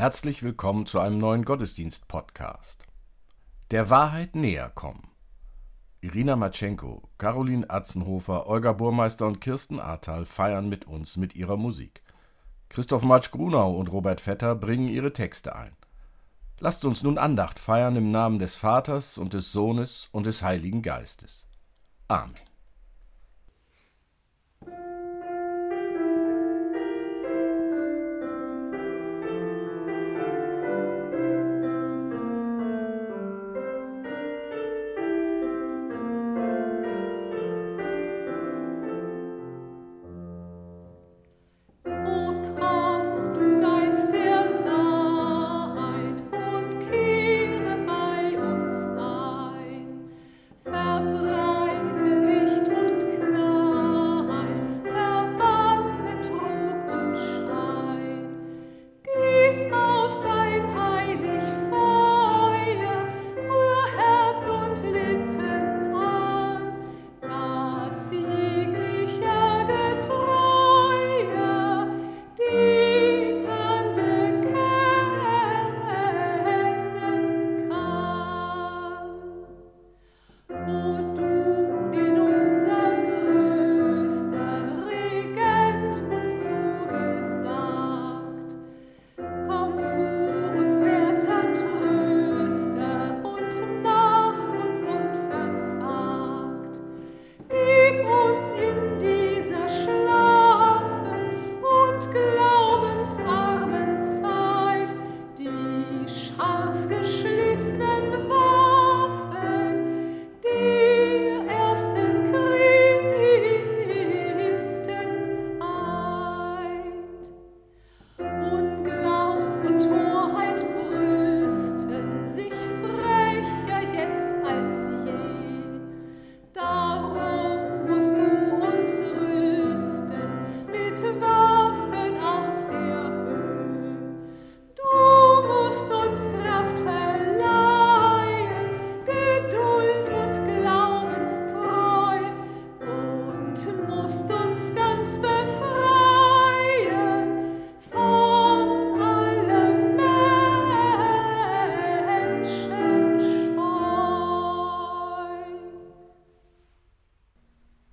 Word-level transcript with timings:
Herzlich 0.00 0.42
willkommen 0.42 0.86
zu 0.86 0.98
einem 0.98 1.18
neuen 1.18 1.44
Gottesdienst-Podcast. 1.44 2.84
Der 3.70 3.90
Wahrheit 3.90 4.34
näher 4.34 4.70
kommen. 4.70 5.10
Irina 6.00 6.36
Matschenko, 6.36 7.02
Caroline 7.18 7.68
Atzenhofer, 7.68 8.46
Olga 8.46 8.72
Burmeister 8.72 9.26
und 9.26 9.42
Kirsten 9.42 9.78
Ahrtal 9.78 10.24
feiern 10.24 10.70
mit 10.70 10.86
uns 10.86 11.18
mit 11.18 11.36
ihrer 11.36 11.58
Musik. 11.58 12.00
Christoph 12.70 13.02
Matsch-Grunau 13.02 13.74
und 13.74 13.92
Robert 13.92 14.22
Vetter 14.22 14.54
bringen 14.54 14.88
ihre 14.88 15.12
Texte 15.12 15.54
ein. 15.54 15.76
Lasst 16.60 16.86
uns 16.86 17.02
nun 17.02 17.18
Andacht 17.18 17.58
feiern 17.58 17.94
im 17.96 18.10
Namen 18.10 18.38
des 18.38 18.54
Vaters 18.54 19.18
und 19.18 19.34
des 19.34 19.52
Sohnes 19.52 20.08
und 20.12 20.24
des 20.24 20.42
Heiligen 20.42 20.80
Geistes. 20.80 21.46
Amen. 22.08 22.32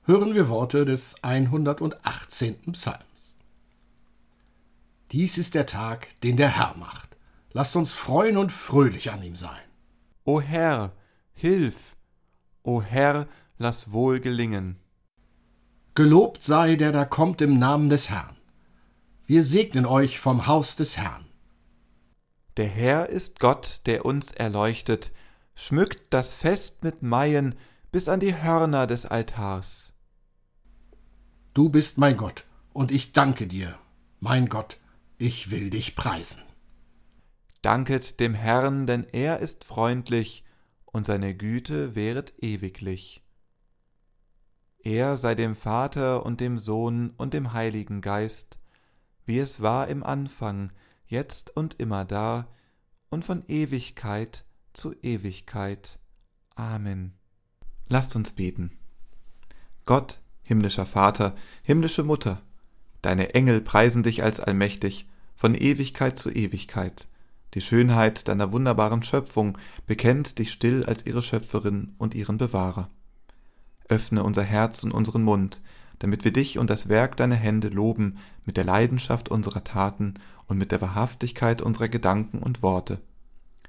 Hören 0.07 0.35
wir 0.35 0.47
Worte 0.47 0.85
des 0.85 1.21
118. 1.21 2.71
Psalms. 2.71 3.35
Dies 5.11 5.37
ist 5.37 5.53
der 5.53 5.65
Tag, 5.65 6.07
den 6.21 6.37
der 6.37 6.47
Herr 6.47 6.77
macht. 6.77 7.17
Lasst 7.51 7.75
uns 7.75 7.93
freuen 7.93 8.37
und 8.37 8.53
fröhlich 8.53 9.11
an 9.11 9.21
ihm 9.21 9.35
sein. 9.35 9.59
O 10.23 10.39
Herr, 10.39 10.93
hilf! 11.33 11.75
O 12.63 12.81
Herr, 12.81 13.27
lass 13.57 13.91
wohl 13.91 14.21
gelingen. 14.21 14.79
Gelobt 15.93 16.41
sei, 16.41 16.77
der 16.77 16.93
da 16.93 17.03
kommt 17.03 17.41
im 17.41 17.59
Namen 17.59 17.89
des 17.89 18.09
Herrn. 18.09 18.37
Wir 19.25 19.43
segnen 19.43 19.85
euch 19.85 20.19
vom 20.19 20.47
Haus 20.47 20.77
des 20.77 20.95
Herrn. 20.95 21.25
Der 22.55 22.67
Herr 22.67 23.09
ist 23.09 23.41
Gott, 23.41 23.81
der 23.87 24.05
uns 24.05 24.31
erleuchtet, 24.31 25.11
schmückt 25.53 26.13
das 26.13 26.33
Fest 26.33 26.81
mit 26.81 27.03
Maien 27.03 27.55
bis 27.91 28.07
an 28.07 28.21
die 28.21 28.41
Hörner 28.41 28.87
des 28.87 29.05
Altars. 29.05 29.86
Du 31.57 31.69
bist 31.69 31.97
mein 31.97 32.17
Gott, 32.17 32.45
und 32.71 32.91
ich 32.91 33.13
danke 33.13 33.47
dir, 33.47 33.79
mein 34.19 34.47
Gott, 34.47 34.77
ich 35.17 35.49
will 35.49 35.71
dich 35.71 35.95
preisen. 35.95 36.43
Danket 37.63 38.19
dem 38.19 38.35
Herrn, 38.35 38.85
denn 38.85 39.07
er 39.11 39.39
ist 39.39 39.63
freundlich, 39.63 40.45
und 40.85 41.07
seine 41.07 41.33
Güte 41.33 41.95
währet 41.95 42.35
ewiglich. 42.43 43.23
Er 44.83 45.17
sei 45.17 45.33
dem 45.33 45.55
Vater 45.55 46.27
und 46.27 46.41
dem 46.41 46.59
Sohn 46.59 47.09
und 47.17 47.33
dem 47.33 47.53
Heiligen 47.53 48.01
Geist, 48.01 48.59
wie 49.25 49.39
es 49.39 49.59
war 49.59 49.87
im 49.87 50.03
Anfang, 50.03 50.71
jetzt 51.07 51.57
und 51.57 51.79
immer 51.79 52.05
da, 52.05 52.53
und 53.09 53.25
von 53.25 53.43
Ewigkeit 53.47 54.45
zu 54.73 54.93
Ewigkeit. 55.01 55.97
Amen. 56.53 57.15
Lasst 57.87 58.15
uns 58.15 58.33
beten. 58.33 58.77
Gott, 59.85 60.21
himmlischer 60.47 60.85
Vater, 60.85 61.35
himmlische 61.63 62.03
Mutter, 62.03 62.41
deine 63.01 63.35
Engel 63.35 63.59
preisen 63.61 64.01
dich 64.01 64.23
als 64.23 64.39
allmächtig, 64.39 65.07
von 65.35 65.53
Ewigkeit 65.53 66.17
zu 66.17 66.31
Ewigkeit. 66.31 67.07
Die 67.53 67.61
Schönheit 67.61 68.27
deiner 68.27 68.51
wunderbaren 68.51 69.03
Schöpfung 69.03 69.57
bekennt 69.85 70.39
dich 70.39 70.51
still 70.51 70.85
als 70.85 71.05
ihre 71.05 71.21
Schöpferin 71.21 71.93
und 71.97 72.15
ihren 72.15 72.37
Bewahrer. 72.37 72.89
Öffne 73.89 74.23
unser 74.23 74.43
Herz 74.43 74.83
und 74.83 74.93
unseren 74.93 75.23
Mund, 75.23 75.61
damit 75.99 76.23
wir 76.23 76.31
dich 76.31 76.57
und 76.57 76.69
das 76.69 76.87
Werk 76.87 77.17
deiner 77.17 77.35
Hände 77.35 77.67
loben 77.67 78.17
mit 78.45 78.55
der 78.55 78.63
Leidenschaft 78.63 79.29
unserer 79.29 79.63
Taten 79.63 80.15
und 80.47 80.57
mit 80.57 80.71
der 80.71 80.81
Wahrhaftigkeit 80.81 81.61
unserer 81.61 81.89
Gedanken 81.89 82.39
und 82.39 82.63
Worte. 82.63 82.99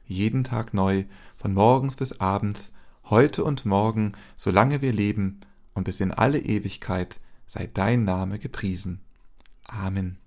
Jeden 0.06 0.44
Tag 0.44 0.74
neu, 0.74 1.04
von 1.36 1.52
morgens 1.54 1.96
bis 1.96 2.20
abends, 2.20 2.72
heute 3.04 3.44
und 3.44 3.66
morgen, 3.66 4.12
solange 4.36 4.81
wir 4.81 4.92
leben, 4.92 5.40
und 5.78 5.84
bis 5.84 6.00
in 6.00 6.12
alle 6.12 6.38
Ewigkeit 6.40 7.20
sei 7.46 7.66
dein 7.72 8.04
Name 8.04 8.38
gepriesen. 8.38 9.00
Amen. 9.64 10.19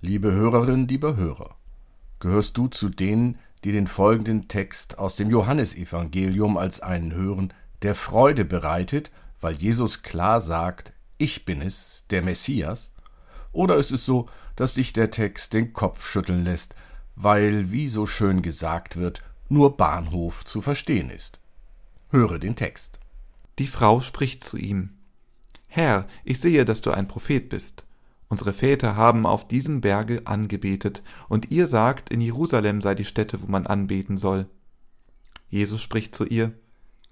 Liebe 0.00 0.30
Hörerin, 0.30 0.86
lieber 0.86 1.16
Hörer, 1.16 1.56
gehörst 2.20 2.56
du 2.56 2.68
zu 2.68 2.88
denen, 2.88 3.36
die 3.64 3.72
den 3.72 3.88
folgenden 3.88 4.46
Text 4.46 4.96
aus 4.96 5.16
dem 5.16 5.28
Johannesevangelium 5.28 6.56
als 6.56 6.80
einen 6.80 7.12
hören, 7.12 7.52
der 7.82 7.96
Freude 7.96 8.44
bereitet, 8.44 9.10
weil 9.40 9.56
Jesus 9.56 10.04
klar 10.04 10.40
sagt, 10.40 10.92
ich 11.16 11.44
bin 11.44 11.60
es, 11.60 12.04
der 12.10 12.22
Messias? 12.22 12.92
Oder 13.50 13.74
ist 13.76 13.90
es 13.90 14.06
so, 14.06 14.28
dass 14.54 14.74
dich 14.74 14.92
der 14.92 15.10
Text 15.10 15.52
den 15.52 15.72
Kopf 15.72 16.06
schütteln 16.06 16.44
lässt, 16.44 16.76
weil, 17.16 17.72
wie 17.72 17.88
so 17.88 18.06
schön 18.06 18.40
gesagt 18.40 18.96
wird, 18.96 19.24
nur 19.48 19.76
Bahnhof 19.76 20.44
zu 20.44 20.62
verstehen 20.62 21.10
ist? 21.10 21.40
Höre 22.10 22.38
den 22.38 22.54
Text. 22.54 23.00
Die 23.58 23.66
Frau 23.66 24.00
spricht 24.00 24.44
zu 24.44 24.58
ihm 24.58 24.90
Herr, 25.66 26.06
ich 26.24 26.40
sehe, 26.40 26.64
dass 26.64 26.80
du 26.80 26.92
ein 26.92 27.08
Prophet 27.08 27.48
bist. 27.48 27.84
Unsere 28.28 28.52
Väter 28.52 28.96
haben 28.96 29.24
auf 29.24 29.48
diesem 29.48 29.80
Berge 29.80 30.26
angebetet, 30.26 31.02
und 31.28 31.50
ihr 31.50 31.66
sagt, 31.66 32.10
in 32.10 32.20
Jerusalem 32.20 32.80
sei 32.80 32.94
die 32.94 33.06
Stätte, 33.06 33.42
wo 33.42 33.46
man 33.46 33.66
anbeten 33.66 34.18
soll. 34.18 34.46
Jesus 35.48 35.82
spricht 35.82 36.14
zu 36.14 36.24
ihr, 36.26 36.52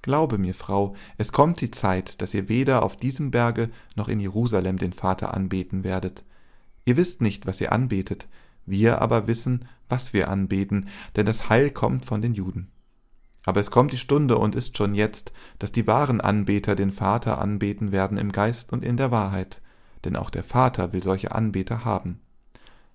Glaube 0.03 0.39
mir, 0.39 0.55
Frau, 0.55 0.95
es 1.19 1.33
kommt 1.33 1.61
die 1.61 1.73
Zeit, 1.73 2.23
dass 2.23 2.33
ihr 2.33 2.49
weder 2.49 2.85
auf 2.85 2.97
diesem 2.97 3.33
Berge 3.33 3.71
noch 3.97 4.09
in 4.09 4.21
Jerusalem 4.21 4.79
den 4.79 4.93
Vater 4.93 5.35
anbeten 5.35 5.83
werdet. 5.83 6.25
Ihr 6.85 6.97
wisst 6.97 7.23
nicht, 7.23 7.47
was 7.47 7.61
ihr 7.61 7.73
anbetet, 7.73 8.29
wir 8.67 9.03
aber 9.03 9.27
wissen, 9.27 9.67
was 9.89 10.13
wir 10.13 10.29
anbeten, 10.29 10.89
denn 11.17 11.27
das 11.27 11.49
Heil 11.49 11.71
kommt 11.71 12.05
von 12.05 12.23
den 12.23 12.35
Juden. 12.35 12.69
Aber 13.45 13.61
es 13.61 13.71
kommt 13.71 13.93
die 13.93 13.99
Stunde 13.99 14.39
und 14.39 14.55
ist 14.55 14.77
schon 14.77 14.95
jetzt, 14.95 15.33
dass 15.59 15.73
die 15.73 15.87
wahren 15.87 16.21
Anbeter 16.21 16.77
den 16.77 16.93
Vater 16.93 17.41
anbeten 17.41 17.91
werden 17.91 18.19
im 18.19 18.31
Geist 18.31 18.73
und 18.73 18.85
in 18.85 18.97
der 18.97 19.11
Wahrheit, 19.11 19.63
denn 20.07 20.15
auch 20.17 20.31
der 20.31 20.45
Vater 20.45 20.93
will 20.93 21.03
solche 21.03 21.33
Anbeter 21.33 21.85
haben. 21.85 22.21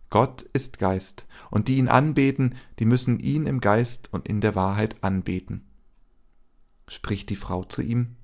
Gott 0.10 0.44
ist 0.54 0.80
Geist, 0.80 1.28
und 1.50 1.68
die 1.68 1.76
ihn 1.76 1.90
anbeten, 1.90 2.56
die 2.80 2.86
müssen 2.86 3.20
ihn 3.20 3.46
im 3.48 3.60
Geist 3.60 4.10
und 4.14 4.30
in 4.30 4.40
der 4.40 4.56
Wahrheit 4.56 5.04
anbeten. 5.04 5.66
Spricht 6.88 7.30
die 7.30 7.36
Frau 7.36 7.66
zu 7.66 7.82
ihm, 7.82 8.16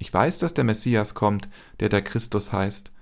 Ich 0.00 0.12
weiß, 0.12 0.38
dass 0.38 0.52
der 0.52 0.64
Messias 0.64 1.14
kommt, 1.14 1.48
der 1.78 1.88
der 1.88 2.02
Christus 2.02 2.52
heißt. 2.52 2.92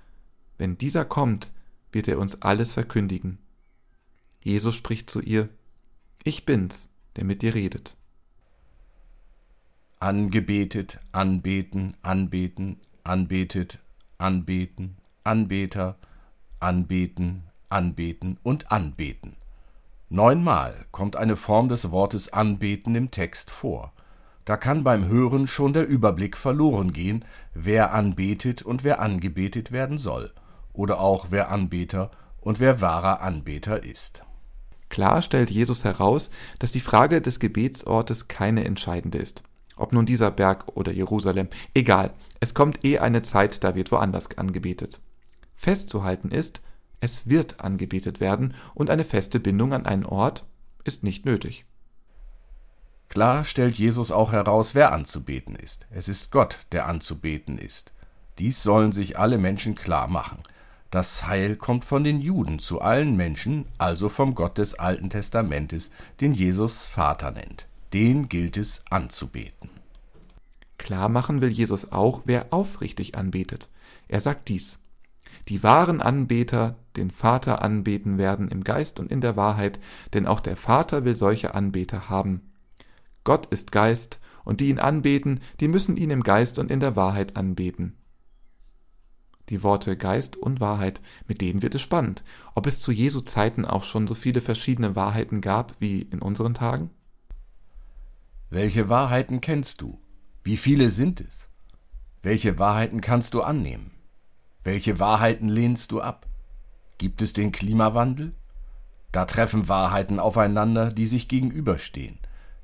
Wenn 0.59 0.77
dieser 0.77 1.03
kommt, 1.03 1.51
wird 1.91 2.07
er 2.07 2.19
uns 2.19 2.41
alles 2.43 2.73
verkündigen. 2.73 3.39
Jesus 4.41 4.75
spricht 4.75 5.09
zu 5.09 5.19
ihr, 5.19 5.49
Ich 6.23 6.45
bin's, 6.45 6.91
der 7.15 7.23
mit 7.23 7.41
dir 7.41 7.55
redet. 7.55 7.97
Angebetet, 9.99 10.99
anbeten, 11.11 11.97
anbeten, 12.03 12.79
anbetet, 13.03 13.79
anbeten, 14.19 14.97
Anbeter, 15.27 15.97
anbeten, 16.61 17.43
anbeten 17.67 18.39
und 18.43 18.71
anbeten. 18.71 19.35
Neunmal 20.07 20.85
kommt 20.91 21.17
eine 21.17 21.35
Form 21.35 21.67
des 21.67 21.91
Wortes 21.91 22.31
anbeten 22.31 22.95
im 22.95 23.11
Text 23.11 23.51
vor. 23.51 23.91
Da 24.45 24.55
kann 24.55 24.85
beim 24.85 25.09
Hören 25.09 25.45
schon 25.45 25.73
der 25.73 25.85
Überblick 25.85 26.37
verloren 26.37 26.93
gehen, 26.93 27.25
wer 27.53 27.93
anbetet 27.93 28.61
und 28.61 28.85
wer 28.85 29.01
angebetet 29.01 29.73
werden 29.73 29.97
soll, 29.97 30.31
oder 30.71 31.01
auch 31.01 31.27
wer 31.29 31.51
Anbeter 31.51 32.09
und 32.39 32.61
wer 32.61 32.79
wahrer 32.79 33.19
Anbeter 33.19 33.83
ist. 33.83 34.23
Klar 34.87 35.21
stellt 35.21 35.51
Jesus 35.51 35.83
heraus, 35.83 36.29
dass 36.59 36.71
die 36.71 36.79
Frage 36.79 37.19
des 37.19 37.41
Gebetsortes 37.41 38.29
keine 38.29 38.63
entscheidende 38.63 39.17
ist. 39.17 39.43
Ob 39.75 39.91
nun 39.91 40.05
dieser 40.05 40.31
Berg 40.31 40.69
oder 40.75 40.93
Jerusalem, 40.93 41.49
egal, 41.73 42.13
es 42.39 42.53
kommt 42.53 42.85
eh 42.85 42.99
eine 42.99 43.23
Zeit, 43.23 43.65
da 43.65 43.75
wird 43.75 43.91
woanders 43.91 44.37
angebetet. 44.37 45.01
Festzuhalten 45.57 46.29
ist, 46.29 46.61
es 47.01 47.27
wird 47.27 47.59
angebetet 47.59 48.19
werden 48.19 48.53
und 48.73 48.89
eine 48.89 49.03
feste 49.03 49.39
Bindung 49.39 49.73
an 49.73 49.85
einen 49.85 50.05
Ort 50.05 50.45
ist 50.83 51.03
nicht 51.03 51.25
nötig. 51.25 51.65
Klar 53.09 53.43
stellt 53.43 53.75
Jesus 53.75 54.11
auch 54.11 54.31
heraus, 54.31 54.75
wer 54.75 54.93
anzubeten 54.93 55.55
ist. 55.55 55.87
Es 55.91 56.07
ist 56.07 56.31
Gott, 56.31 56.59
der 56.71 56.87
anzubeten 56.87 57.57
ist. 57.57 57.91
Dies 58.37 58.61
sollen 58.61 58.91
sich 58.91 59.17
alle 59.17 59.37
Menschen 59.37 59.75
klar 59.75 60.07
machen. 60.07 60.39
Das 60.91 61.25
Heil 61.25 61.55
kommt 61.55 61.85
von 61.85 62.03
den 62.03 62.21
Juden 62.21 62.59
zu 62.59 62.81
allen 62.81 63.17
Menschen, 63.17 63.65
also 63.77 64.09
vom 64.09 64.35
Gott 64.35 64.57
des 64.57 64.75
Alten 64.75 65.09
Testamentes, 65.09 65.91
den 66.21 66.33
Jesus 66.33 66.85
Vater 66.85 67.31
nennt. 67.31 67.67
Den 67.93 68.29
gilt 68.29 68.57
es 68.57 68.83
anzubeten. 68.89 69.69
Klar 70.77 71.09
machen 71.09 71.41
will 71.41 71.49
Jesus 71.49 71.91
auch, 71.91 72.21
wer 72.25 72.47
aufrichtig 72.51 73.15
anbetet. 73.15 73.69
Er 74.07 74.21
sagt 74.21 74.47
dies 74.47 74.79
die 75.49 75.63
wahren 75.63 76.01
Anbeter 76.01 76.77
den 76.95 77.11
Vater 77.11 77.61
anbeten 77.61 78.17
werden 78.17 78.47
im 78.49 78.63
Geist 78.63 78.99
und 78.99 79.11
in 79.11 79.21
der 79.21 79.35
Wahrheit, 79.35 79.79
denn 80.13 80.27
auch 80.27 80.41
der 80.41 80.57
Vater 80.57 81.05
will 81.05 81.15
solche 81.15 81.53
Anbeter 81.55 82.09
haben. 82.09 82.53
Gott 83.23 83.45
ist 83.47 83.71
Geist, 83.71 84.19
und 84.47 84.61
die 84.61 84.69
ihn 84.69 84.79
anbeten, 84.79 85.41
die 85.59 85.67
müssen 85.67 85.97
ihn 85.97 86.09
im 86.09 86.23
Geist 86.23 86.57
und 86.57 86.71
in 86.71 86.79
der 86.79 86.95
Wahrheit 86.95 87.35
anbeten. 87.35 87.97
Die 89.49 89.61
Worte 89.61 89.97
Geist 89.97 90.37
und 90.37 90.61
Wahrheit, 90.61 91.01
mit 91.27 91.41
denen 91.41 91.61
wird 91.61 91.75
es 91.75 91.81
spannend. 91.81 92.23
Ob 92.55 92.65
es 92.65 92.79
zu 92.79 92.93
Jesu 92.93 93.19
Zeiten 93.19 93.65
auch 93.65 93.83
schon 93.83 94.07
so 94.07 94.15
viele 94.15 94.39
verschiedene 94.39 94.95
Wahrheiten 94.95 95.41
gab 95.41 95.75
wie 95.79 96.01
in 96.01 96.19
unseren 96.21 96.53
Tagen? 96.53 96.91
Welche 98.49 98.87
Wahrheiten 98.87 99.41
kennst 99.41 99.81
du? 99.81 99.99
Wie 100.45 100.55
viele 100.55 100.87
sind 100.87 101.19
es? 101.19 101.49
Welche 102.21 102.57
Wahrheiten 102.57 103.01
kannst 103.01 103.33
du 103.33 103.41
annehmen? 103.41 103.91
Welche 104.67 104.99
Wahrheiten 104.99 105.47
lehnst 105.47 105.93
du 105.93 106.01
ab? 106.01 106.25
Gibt 106.97 107.21
es 107.21 107.31
den 107.31 107.53
Klimawandel? 107.53 108.33
Da 109.13 109.23
treffen 109.23 109.69
Wahrheiten 109.69 110.19
aufeinander, 110.19 110.91
die 110.91 111.05
sich 111.05 111.29
gegenüberstehen. 111.29 112.17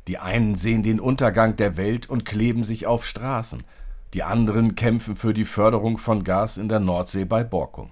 Die 0.10 0.18
einen 0.18 0.58
sehen 0.58 0.84
den 0.84 1.00
Untergang 1.00 1.56
der 1.56 1.78
Welt 1.78 2.10
und 2.10 2.26
kleben 2.26 2.66
sich 2.66 2.88
auf 2.88 3.06
Straßen, 3.06 3.64
die 4.14 4.22
anderen 4.22 4.76
kämpfen 4.76 5.16
für 5.16 5.34
die 5.34 5.46
Förderung 5.46 5.98
von 5.98 6.26
Gas 6.26 6.58
in 6.58 6.68
der 6.68 6.82
Nordsee 6.82 7.24
bei 7.24 7.46
Borkum. 7.46 7.92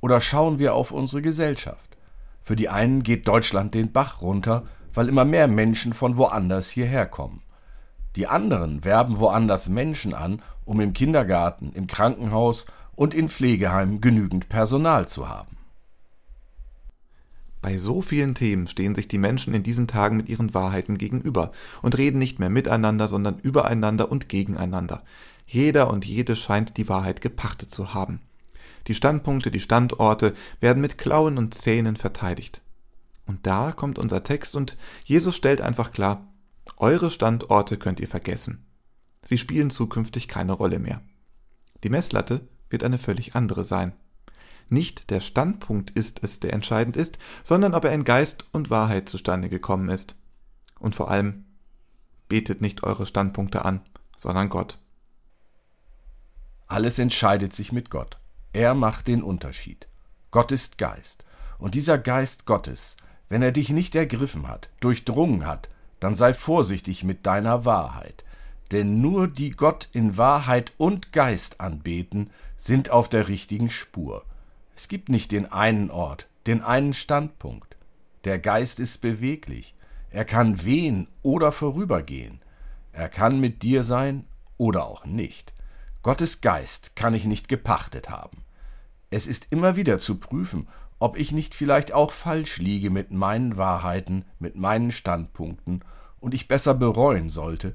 Oder 0.00 0.22
schauen 0.22 0.58
wir 0.58 0.72
auf 0.72 0.90
unsere 0.90 1.20
Gesellschaft. 1.20 1.98
Für 2.42 2.56
die 2.56 2.70
einen 2.70 3.02
geht 3.02 3.28
Deutschland 3.28 3.74
den 3.74 3.92
Bach 3.92 4.22
runter, 4.22 4.62
weil 4.94 5.06
immer 5.06 5.26
mehr 5.26 5.48
Menschen 5.48 5.92
von 5.92 6.16
woanders 6.16 6.70
hierher 6.70 7.04
kommen. 7.04 7.42
Die 8.16 8.26
anderen 8.26 8.86
werben 8.86 9.18
woanders 9.18 9.68
Menschen 9.68 10.14
an, 10.14 10.40
um 10.64 10.80
im 10.80 10.94
Kindergarten, 10.94 11.72
im 11.74 11.86
Krankenhaus 11.88 12.64
und 12.96 13.14
in 13.14 13.28
Pflegeheimen 13.28 14.00
genügend 14.00 14.48
Personal 14.48 15.08
zu 15.08 15.28
haben. 15.28 15.56
Bei 17.64 17.78
so 17.78 18.02
vielen 18.02 18.34
Themen 18.34 18.66
stehen 18.66 18.94
sich 18.94 19.08
die 19.08 19.16
Menschen 19.16 19.54
in 19.54 19.62
diesen 19.62 19.88
Tagen 19.88 20.18
mit 20.18 20.28
ihren 20.28 20.52
Wahrheiten 20.52 20.98
gegenüber 20.98 21.50
und 21.80 21.96
reden 21.96 22.18
nicht 22.18 22.38
mehr 22.38 22.50
miteinander, 22.50 23.08
sondern 23.08 23.38
übereinander 23.38 24.12
und 24.12 24.28
gegeneinander. 24.28 25.02
Jeder 25.46 25.90
und 25.90 26.04
jede 26.04 26.36
scheint 26.36 26.76
die 26.76 26.90
Wahrheit 26.90 27.22
gepachtet 27.22 27.70
zu 27.70 27.94
haben. 27.94 28.20
Die 28.86 28.94
Standpunkte, 28.94 29.50
die 29.50 29.60
Standorte 29.60 30.34
werden 30.60 30.82
mit 30.82 30.98
Klauen 30.98 31.38
und 31.38 31.54
Zähnen 31.54 31.96
verteidigt. 31.96 32.60
Und 33.26 33.46
da 33.46 33.72
kommt 33.72 33.98
unser 33.98 34.22
Text 34.22 34.56
und 34.56 34.76
Jesus 35.04 35.34
stellt 35.34 35.62
einfach 35.62 35.90
klar, 35.90 36.28
eure 36.76 37.10
Standorte 37.10 37.78
könnt 37.78 38.00
ihr 38.00 38.08
vergessen. 38.08 38.66
Sie 39.24 39.38
spielen 39.38 39.70
zukünftig 39.70 40.28
keine 40.28 40.52
Rolle 40.52 40.78
mehr. 40.78 41.00
Die 41.82 41.88
Messlatte 41.88 42.46
wird 42.74 42.82
eine 42.82 42.98
völlig 42.98 43.36
andere 43.36 43.62
sein. 43.62 43.92
Nicht 44.68 45.10
der 45.10 45.20
Standpunkt 45.20 45.92
ist 45.92 46.24
es, 46.24 46.40
der 46.40 46.52
entscheidend 46.52 46.96
ist, 46.96 47.18
sondern 47.44 47.72
ob 47.72 47.84
er 47.84 47.92
in 47.92 48.02
Geist 48.02 48.46
und 48.50 48.68
Wahrheit 48.68 49.08
zustande 49.08 49.48
gekommen 49.48 49.88
ist. 49.90 50.16
Und 50.80 50.96
vor 50.96 51.08
allem, 51.08 51.44
betet 52.28 52.60
nicht 52.60 52.82
eure 52.82 53.06
Standpunkte 53.06 53.64
an, 53.64 53.80
sondern 54.16 54.48
Gott. 54.48 54.78
Alles 56.66 56.98
entscheidet 56.98 57.52
sich 57.52 57.70
mit 57.70 57.90
Gott. 57.90 58.18
Er 58.52 58.74
macht 58.74 59.06
den 59.06 59.22
Unterschied. 59.22 59.86
Gott 60.32 60.50
ist 60.50 60.76
Geist. 60.76 61.24
Und 61.58 61.76
dieser 61.76 61.96
Geist 61.96 62.44
Gottes, 62.44 62.96
wenn 63.28 63.40
er 63.40 63.52
dich 63.52 63.68
nicht 63.70 63.94
ergriffen 63.94 64.48
hat, 64.48 64.68
durchdrungen 64.80 65.46
hat, 65.46 65.68
dann 66.00 66.16
sei 66.16 66.34
vorsichtig 66.34 67.04
mit 67.04 67.24
deiner 67.24 67.64
Wahrheit. 67.64 68.24
Denn 68.72 69.00
nur 69.00 69.28
die 69.28 69.52
Gott 69.52 69.88
in 69.92 70.16
Wahrheit 70.16 70.72
und 70.76 71.12
Geist 71.12 71.60
anbeten, 71.60 72.30
sind 72.56 72.90
auf 72.90 73.08
der 73.08 73.28
richtigen 73.28 73.70
Spur. 73.70 74.24
Es 74.76 74.88
gibt 74.88 75.08
nicht 75.08 75.32
den 75.32 75.50
einen 75.50 75.90
Ort, 75.90 76.28
den 76.46 76.62
einen 76.62 76.94
Standpunkt. 76.94 77.76
Der 78.24 78.38
Geist 78.38 78.80
ist 78.80 79.00
beweglich. 79.00 79.74
Er 80.10 80.24
kann 80.24 80.64
wehen 80.64 81.08
oder 81.22 81.52
vorübergehen. 81.52 82.40
Er 82.92 83.08
kann 83.08 83.40
mit 83.40 83.62
dir 83.62 83.84
sein 83.84 84.24
oder 84.56 84.86
auch 84.86 85.04
nicht. 85.04 85.52
Gottes 86.02 86.40
Geist 86.40 86.96
kann 86.96 87.14
ich 87.14 87.24
nicht 87.24 87.48
gepachtet 87.48 88.10
haben. 88.10 88.44
Es 89.10 89.26
ist 89.26 89.48
immer 89.50 89.76
wieder 89.76 89.98
zu 89.98 90.18
prüfen, 90.18 90.68
ob 90.98 91.18
ich 91.18 91.32
nicht 91.32 91.54
vielleicht 91.54 91.92
auch 91.92 92.12
falsch 92.12 92.58
liege 92.58 92.90
mit 92.90 93.10
meinen 93.10 93.56
Wahrheiten, 93.56 94.24
mit 94.38 94.56
meinen 94.56 94.92
Standpunkten 94.92 95.84
und 96.20 96.34
ich 96.34 96.48
besser 96.48 96.74
bereuen 96.74 97.30
sollte, 97.30 97.74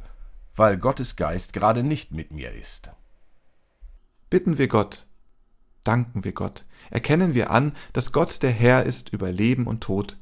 weil 0.56 0.78
Gottes 0.78 1.16
Geist 1.16 1.54
gerade 1.54 1.84
nicht 1.84 2.12
mit 2.12 2.32
mir 2.32 2.52
ist. 2.52 2.92
Bitten 4.30 4.58
wir 4.58 4.68
Gott, 4.68 5.08
danken 5.84 6.24
wir 6.24 6.34
Gott, 6.34 6.66
erkennen 6.92 7.34
wir 7.34 7.52
an, 7.52 7.74
dass 7.94 8.12
Gott 8.12 8.44
der 8.44 8.52
Herr 8.52 8.84
ist 8.84 9.10
über 9.10 9.32
Leben 9.32 9.66
und 9.66 9.82
Tod, 9.82 10.18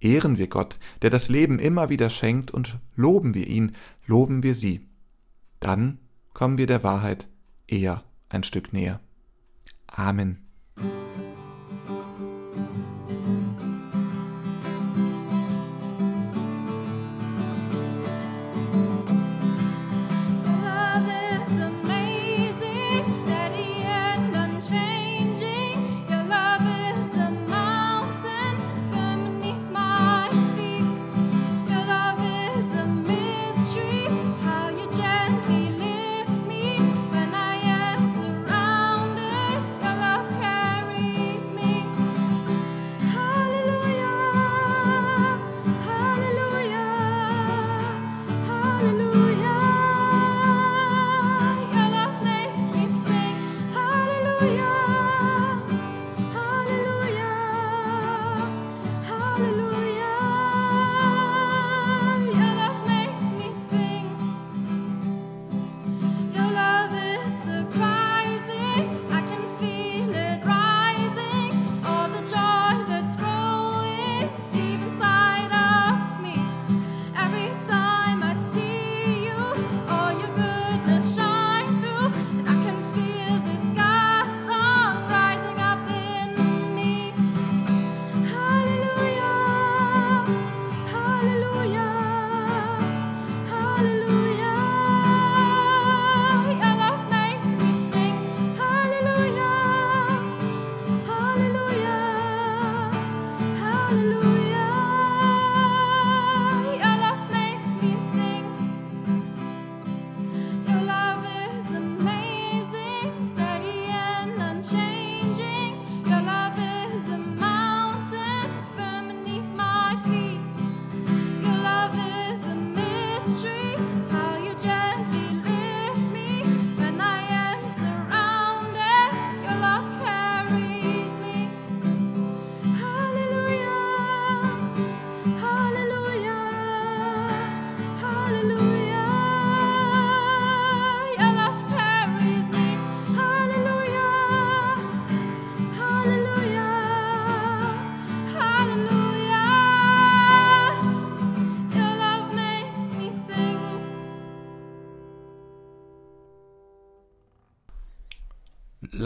ehren 0.00 0.38
wir 0.38 0.48
Gott, 0.48 0.78
der 1.02 1.10
das 1.10 1.28
Leben 1.28 1.58
immer 1.58 1.88
wieder 1.90 2.10
schenkt, 2.10 2.50
und 2.50 2.78
loben 2.96 3.34
wir 3.34 3.46
ihn, 3.46 3.76
loben 4.06 4.42
wir 4.42 4.54
sie. 4.54 4.86
Dann 5.60 5.98
kommen 6.32 6.56
wir 6.56 6.66
der 6.66 6.82
Wahrheit 6.82 7.28
eher 7.66 8.02
ein 8.30 8.44
Stück 8.44 8.72
näher. 8.72 9.00
Amen. 9.86 10.49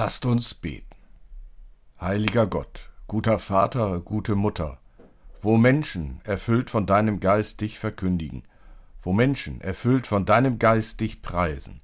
Lasst 0.04 0.26
uns 0.26 0.52
beten. 0.52 0.84
Heiliger 1.98 2.46
Gott, 2.46 2.90
guter 3.06 3.38
Vater, 3.38 4.00
gute 4.00 4.34
Mutter, 4.34 4.76
wo 5.40 5.56
Menschen, 5.56 6.20
erfüllt 6.24 6.68
von 6.68 6.84
deinem 6.84 7.20
Geist, 7.20 7.62
dich 7.62 7.78
verkündigen, 7.78 8.42
wo 9.00 9.14
Menschen, 9.14 9.62
erfüllt 9.62 10.06
von 10.06 10.26
deinem 10.26 10.58
Geist, 10.58 11.00
dich 11.00 11.22
preisen, 11.22 11.80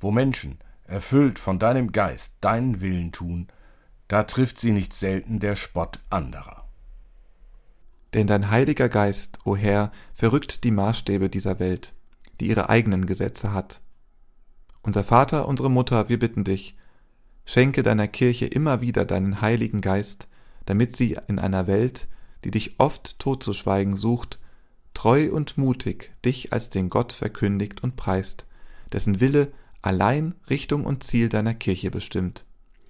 wo 0.00 0.10
Menschen, 0.10 0.58
erfüllt 0.84 1.38
von 1.38 1.58
deinem 1.58 1.92
Geist, 1.92 2.36
deinen 2.40 2.80
Willen 2.80 3.12
tun, 3.12 3.48
da 4.08 4.22
trifft 4.22 4.56
sie 4.56 4.72
nicht 4.72 4.94
selten 4.94 5.38
der 5.38 5.54
Spott 5.54 5.98
anderer. 6.08 6.66
Denn 8.14 8.26
dein 8.26 8.50
Heiliger 8.50 8.88
Geist, 8.88 9.40
o 9.44 9.54
Herr, 9.54 9.92
verrückt 10.14 10.64
die 10.64 10.70
Maßstäbe 10.70 11.28
dieser 11.28 11.58
Welt, 11.58 11.92
die 12.40 12.48
ihre 12.48 12.70
eigenen 12.70 13.04
Gesetze 13.04 13.52
hat. 13.52 13.82
Unser 14.80 15.04
Vater, 15.04 15.46
unsere 15.46 15.70
Mutter, 15.70 16.08
wir 16.08 16.18
bitten 16.18 16.44
dich, 16.44 16.74
Schenke 17.44 17.82
deiner 17.82 18.08
Kirche 18.08 18.46
immer 18.46 18.80
wieder 18.80 19.04
deinen 19.04 19.40
Heiligen 19.40 19.80
Geist, 19.80 20.28
damit 20.66 20.96
sie 20.96 21.16
in 21.26 21.38
einer 21.38 21.66
Welt, 21.66 22.08
die 22.44 22.50
dich 22.50 22.78
oft 22.78 23.18
totzuschweigen 23.18 23.96
sucht, 23.96 24.38
treu 24.94 25.30
und 25.30 25.58
mutig 25.58 26.12
dich 26.24 26.52
als 26.52 26.70
den 26.70 26.90
Gott 26.90 27.12
verkündigt 27.12 27.82
und 27.82 27.96
preist, 27.96 28.46
dessen 28.92 29.20
Wille 29.20 29.52
allein 29.82 30.34
Richtung 30.48 30.84
und 30.84 31.04
Ziel 31.04 31.28
deiner 31.28 31.54
Kirche 31.54 31.90
bestimmt. 31.90 32.44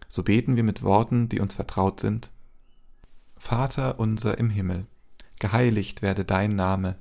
So 0.08 0.22
beten 0.22 0.56
wir 0.56 0.64
mit 0.64 0.82
Worten, 0.82 1.28
die 1.28 1.40
uns 1.40 1.54
vertraut 1.54 2.00
sind. 2.00 2.32
Vater 3.36 3.98
unser 3.98 4.38
im 4.38 4.50
Himmel, 4.50 4.86
geheiligt 5.38 6.02
werde 6.02 6.24
dein 6.24 6.56
Name, 6.56 6.96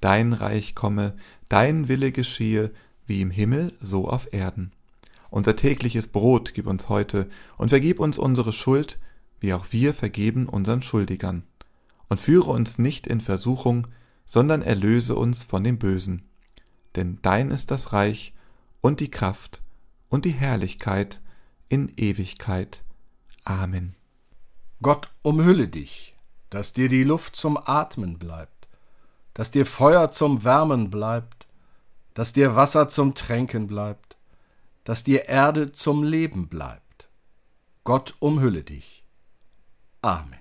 dein 0.00 0.32
Reich 0.32 0.74
komme, 0.74 1.16
dein 1.48 1.88
Wille 1.88 2.12
geschehe, 2.12 2.72
wie 3.06 3.20
im 3.20 3.30
Himmel 3.30 3.72
so 3.80 4.08
auf 4.08 4.32
Erden. 4.32 4.72
Unser 5.30 5.56
tägliches 5.56 6.06
Brot 6.06 6.54
gib 6.54 6.66
uns 6.66 6.88
heute 6.88 7.28
und 7.56 7.68
vergib 7.68 8.00
uns 8.00 8.18
unsere 8.18 8.52
Schuld, 8.52 8.98
wie 9.40 9.52
auch 9.52 9.66
wir 9.70 9.94
vergeben 9.94 10.48
unseren 10.48 10.82
Schuldigern. 10.82 11.44
Und 12.08 12.20
führe 12.20 12.50
uns 12.50 12.78
nicht 12.78 13.06
in 13.06 13.20
Versuchung, 13.20 13.86
sondern 14.24 14.62
erlöse 14.62 15.14
uns 15.14 15.44
von 15.44 15.62
dem 15.64 15.78
Bösen. 15.78 16.22
Denn 16.96 17.18
dein 17.22 17.50
ist 17.50 17.70
das 17.70 17.92
Reich 17.92 18.34
und 18.80 19.00
die 19.00 19.10
Kraft 19.10 19.62
und 20.08 20.24
die 20.24 20.32
Herrlichkeit 20.32 21.20
in 21.68 21.92
Ewigkeit. 21.96 22.82
Amen. 23.44 23.94
Gott 24.80 25.10
umhülle 25.22 25.68
dich, 25.68 26.16
dass 26.50 26.72
dir 26.72 26.88
die 26.88 27.04
Luft 27.04 27.36
zum 27.36 27.58
Atmen 27.58 28.18
bleibt, 28.18 28.68
dass 29.34 29.50
dir 29.50 29.66
Feuer 29.66 30.10
zum 30.10 30.44
Wärmen 30.44 30.90
bleibt, 30.90 31.46
dass 32.14 32.32
dir 32.32 32.56
Wasser 32.56 32.88
zum 32.88 33.14
Tränken 33.14 33.66
bleibt, 33.66 34.07
dass 34.88 35.04
dir 35.04 35.28
Erde 35.28 35.70
zum 35.70 36.02
Leben 36.02 36.48
bleibt. 36.48 37.10
Gott 37.84 38.14
umhülle 38.20 38.64
dich. 38.64 39.04
Amen. 40.00 40.37